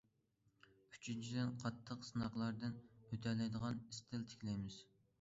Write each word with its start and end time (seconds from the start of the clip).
ئۈچىنچىدىن، 0.95 1.53
قاتتىق 1.65 2.09
سىناقلاردىن 2.09 2.75
ئۆتەلەيدىغان 3.13 3.81
ئىستىل 3.89 4.29
تىكلەيمىز. 4.35 4.85